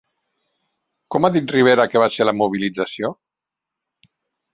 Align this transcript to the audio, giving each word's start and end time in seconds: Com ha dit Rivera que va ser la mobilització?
Com 1.15 1.27
ha 1.27 1.29
dit 1.35 1.53
Rivera 1.55 1.85
que 1.91 2.01
va 2.05 2.07
ser 2.15 2.27
la 2.27 2.33
mobilització? 2.39 3.13